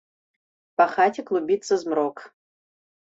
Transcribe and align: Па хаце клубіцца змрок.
Па 0.81 0.87
хаце 0.93 1.21
клубіцца 1.27 1.73
змрок. 1.83 2.17